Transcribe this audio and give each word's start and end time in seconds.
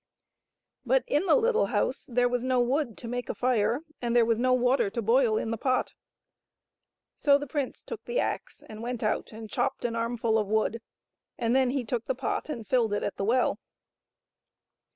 But 0.83 1.03
in 1.05 1.27
the 1.27 1.35
little 1.35 1.67
house 1.67 2.07
there 2.11 2.27
was 2.27 2.41
no 2.41 2.59
wood 2.59 2.97
to 2.97 3.07
make 3.07 3.29
a 3.29 3.35
fire, 3.35 3.81
and 4.01 4.15
there 4.15 4.25
was 4.25 4.39
no 4.39 4.51
water 4.51 4.89
to 4.89 4.99
boil 4.99 5.37
in 5.37 5.51
the 5.51 5.59
pot. 5.59 5.93
So 7.15 7.37
the 7.37 7.45
prince 7.45 7.83
took 7.83 8.03
the 8.05 8.19
axe 8.19 8.63
and 8.67 8.81
went 8.81 9.03
out 9.03 9.31
and 9.31 9.47
chopped 9.47 9.85
an 9.85 9.95
armful 9.95 10.39
of 10.39 10.47
wood, 10.47 10.81
and 11.37 11.55
then 11.55 11.69
he 11.69 11.83
took 11.85 12.05
the 12.05 12.15
pot 12.15 12.49
and 12.49 12.67
filled 12.67 12.93
it 12.93 13.03
at 13.03 13.17
the 13.17 13.23
well. 13.25 13.59